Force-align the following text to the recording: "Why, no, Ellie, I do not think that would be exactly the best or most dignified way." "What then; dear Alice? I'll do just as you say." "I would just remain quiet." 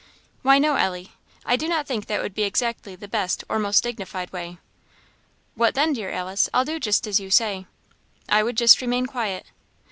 "Why, 0.41 0.57
no, 0.57 0.77
Ellie, 0.77 1.11
I 1.45 1.55
do 1.55 1.67
not 1.67 1.85
think 1.85 2.07
that 2.07 2.23
would 2.23 2.33
be 2.33 2.41
exactly 2.41 2.95
the 2.95 3.07
best 3.07 3.43
or 3.47 3.59
most 3.59 3.83
dignified 3.83 4.33
way." 4.33 4.57
"What 5.53 5.75
then; 5.75 5.93
dear 5.93 6.09
Alice? 6.09 6.49
I'll 6.55 6.65
do 6.65 6.79
just 6.79 7.05
as 7.05 7.19
you 7.19 7.29
say." 7.29 7.67
"I 8.27 8.41
would 8.41 8.57
just 8.57 8.81
remain 8.81 9.05
quiet." 9.05 9.45